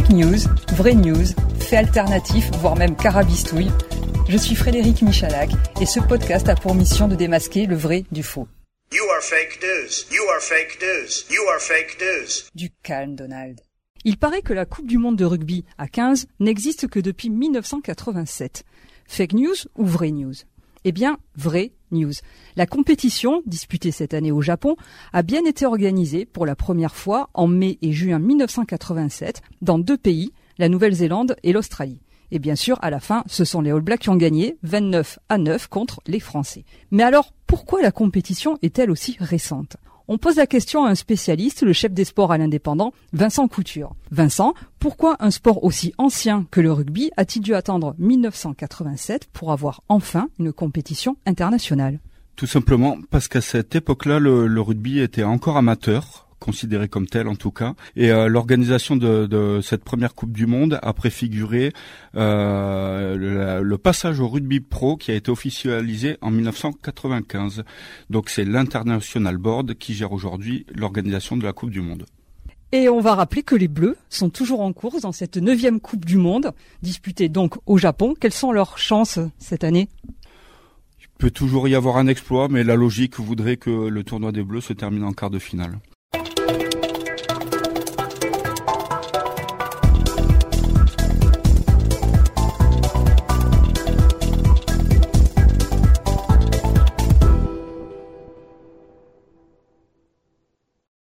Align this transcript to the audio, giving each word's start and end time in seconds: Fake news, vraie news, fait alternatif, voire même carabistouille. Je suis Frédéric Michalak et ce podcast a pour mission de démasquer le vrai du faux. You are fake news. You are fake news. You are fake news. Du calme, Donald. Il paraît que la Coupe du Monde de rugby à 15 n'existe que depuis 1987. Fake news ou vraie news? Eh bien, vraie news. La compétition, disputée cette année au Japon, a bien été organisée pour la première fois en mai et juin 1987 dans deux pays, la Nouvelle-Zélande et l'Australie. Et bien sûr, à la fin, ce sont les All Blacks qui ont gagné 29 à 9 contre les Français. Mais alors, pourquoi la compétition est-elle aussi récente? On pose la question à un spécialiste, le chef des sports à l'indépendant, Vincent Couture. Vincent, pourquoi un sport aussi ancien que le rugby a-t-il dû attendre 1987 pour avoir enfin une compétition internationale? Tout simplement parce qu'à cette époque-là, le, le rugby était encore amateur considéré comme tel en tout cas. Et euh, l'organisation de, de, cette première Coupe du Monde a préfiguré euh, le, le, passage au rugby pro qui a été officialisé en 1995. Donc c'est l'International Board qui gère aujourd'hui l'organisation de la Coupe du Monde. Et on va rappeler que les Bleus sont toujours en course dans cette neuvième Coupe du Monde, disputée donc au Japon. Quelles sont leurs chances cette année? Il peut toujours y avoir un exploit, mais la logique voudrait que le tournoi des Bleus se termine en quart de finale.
Fake 0.00 0.16
news, 0.16 0.38
vraie 0.76 0.94
news, 0.94 1.26
fait 1.58 1.76
alternatif, 1.76 2.50
voire 2.60 2.74
même 2.74 2.96
carabistouille. 2.96 3.70
Je 4.30 4.38
suis 4.38 4.54
Frédéric 4.54 5.02
Michalak 5.02 5.50
et 5.78 5.84
ce 5.84 6.00
podcast 6.00 6.48
a 6.48 6.54
pour 6.54 6.74
mission 6.74 7.06
de 7.06 7.14
démasquer 7.14 7.66
le 7.66 7.76
vrai 7.76 8.06
du 8.10 8.22
faux. 8.22 8.48
You 8.94 9.02
are 9.14 9.22
fake 9.22 9.60
news. 9.62 10.06
You 10.10 10.22
are 10.30 10.40
fake 10.40 10.78
news. 10.80 11.26
You 11.30 11.42
are 11.50 11.60
fake 11.60 11.98
news. 12.00 12.48
Du 12.54 12.70
calme, 12.82 13.14
Donald. 13.14 13.60
Il 14.06 14.16
paraît 14.16 14.40
que 14.40 14.54
la 14.54 14.64
Coupe 14.64 14.86
du 14.86 14.96
Monde 14.96 15.16
de 15.16 15.26
rugby 15.26 15.66
à 15.76 15.86
15 15.86 16.28
n'existe 16.38 16.88
que 16.88 16.98
depuis 16.98 17.28
1987. 17.28 18.64
Fake 19.06 19.34
news 19.34 19.66
ou 19.76 19.84
vraie 19.84 20.12
news? 20.12 20.32
Eh 20.84 20.92
bien, 20.92 21.18
vraie 21.36 21.72
news. 21.90 22.12
La 22.56 22.66
compétition, 22.66 23.42
disputée 23.46 23.90
cette 23.90 24.14
année 24.14 24.32
au 24.32 24.40
Japon, 24.40 24.76
a 25.12 25.22
bien 25.22 25.44
été 25.44 25.66
organisée 25.66 26.24
pour 26.24 26.46
la 26.46 26.56
première 26.56 26.96
fois 26.96 27.28
en 27.34 27.46
mai 27.46 27.78
et 27.82 27.92
juin 27.92 28.18
1987 28.18 29.42
dans 29.60 29.78
deux 29.78 29.98
pays, 29.98 30.32
la 30.58 30.68
Nouvelle-Zélande 30.68 31.36
et 31.42 31.52
l'Australie. 31.52 32.00
Et 32.30 32.38
bien 32.38 32.56
sûr, 32.56 32.78
à 32.80 32.90
la 32.90 33.00
fin, 33.00 33.24
ce 33.26 33.44
sont 33.44 33.60
les 33.60 33.72
All 33.72 33.80
Blacks 33.80 34.00
qui 34.00 34.08
ont 34.08 34.16
gagné 34.16 34.56
29 34.62 35.18
à 35.28 35.36
9 35.36 35.68
contre 35.68 36.00
les 36.06 36.20
Français. 36.20 36.64
Mais 36.90 37.02
alors, 37.02 37.34
pourquoi 37.46 37.82
la 37.82 37.90
compétition 37.90 38.56
est-elle 38.62 38.90
aussi 38.90 39.16
récente? 39.18 39.76
On 40.10 40.18
pose 40.18 40.36
la 40.36 40.48
question 40.48 40.84
à 40.84 40.90
un 40.90 40.96
spécialiste, 40.96 41.62
le 41.62 41.72
chef 41.72 41.92
des 41.92 42.04
sports 42.04 42.32
à 42.32 42.38
l'indépendant, 42.38 42.92
Vincent 43.12 43.46
Couture. 43.46 43.94
Vincent, 44.10 44.54
pourquoi 44.80 45.16
un 45.20 45.30
sport 45.30 45.62
aussi 45.62 45.94
ancien 45.98 46.46
que 46.50 46.60
le 46.60 46.72
rugby 46.72 47.12
a-t-il 47.16 47.42
dû 47.42 47.54
attendre 47.54 47.94
1987 47.98 49.28
pour 49.32 49.52
avoir 49.52 49.84
enfin 49.88 50.28
une 50.40 50.52
compétition 50.52 51.16
internationale? 51.26 52.00
Tout 52.34 52.48
simplement 52.48 52.98
parce 53.10 53.28
qu'à 53.28 53.40
cette 53.40 53.76
époque-là, 53.76 54.18
le, 54.18 54.48
le 54.48 54.60
rugby 54.60 54.98
était 54.98 55.22
encore 55.22 55.56
amateur 55.56 56.19
considéré 56.40 56.88
comme 56.88 57.06
tel 57.06 57.28
en 57.28 57.36
tout 57.36 57.52
cas. 57.52 57.74
Et 57.94 58.10
euh, 58.10 58.28
l'organisation 58.28 58.96
de, 58.96 59.26
de, 59.26 59.60
cette 59.62 59.84
première 59.84 60.14
Coupe 60.14 60.32
du 60.32 60.46
Monde 60.46 60.80
a 60.82 60.92
préfiguré 60.92 61.72
euh, 62.16 63.14
le, 63.14 63.62
le, 63.62 63.78
passage 63.78 64.18
au 64.18 64.28
rugby 64.28 64.58
pro 64.60 64.96
qui 64.96 65.12
a 65.12 65.14
été 65.14 65.30
officialisé 65.30 66.16
en 66.20 66.30
1995. 66.30 67.62
Donc 68.08 68.28
c'est 68.30 68.44
l'International 68.44 69.36
Board 69.36 69.74
qui 69.74 69.94
gère 69.94 70.12
aujourd'hui 70.12 70.66
l'organisation 70.74 71.36
de 71.36 71.44
la 71.44 71.52
Coupe 71.52 71.70
du 71.70 71.80
Monde. 71.80 72.06
Et 72.72 72.88
on 72.88 73.00
va 73.00 73.16
rappeler 73.16 73.42
que 73.42 73.56
les 73.56 73.66
Bleus 73.66 73.96
sont 74.08 74.30
toujours 74.30 74.60
en 74.60 74.72
course 74.72 75.02
dans 75.02 75.10
cette 75.12 75.36
neuvième 75.36 75.80
Coupe 75.80 76.04
du 76.04 76.16
Monde, 76.16 76.52
disputée 76.82 77.28
donc 77.28 77.56
au 77.66 77.78
Japon. 77.78 78.14
Quelles 78.18 78.32
sont 78.32 78.52
leurs 78.52 78.78
chances 78.78 79.18
cette 79.38 79.64
année? 79.64 79.88
Il 81.00 81.08
peut 81.18 81.32
toujours 81.32 81.66
y 81.66 81.74
avoir 81.74 81.96
un 81.96 82.06
exploit, 82.06 82.48
mais 82.48 82.62
la 82.62 82.76
logique 82.76 83.18
voudrait 83.18 83.56
que 83.56 83.88
le 83.88 84.04
tournoi 84.04 84.30
des 84.30 84.44
Bleus 84.44 84.60
se 84.60 84.72
termine 84.72 85.02
en 85.02 85.12
quart 85.12 85.30
de 85.30 85.40
finale. 85.40 85.80